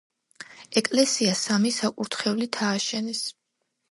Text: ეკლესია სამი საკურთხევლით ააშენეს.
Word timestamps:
ეკლესია 0.79 1.35
სამი 1.41 1.73
საკურთხევლით 1.77 2.59
ააშენეს. 2.69 3.21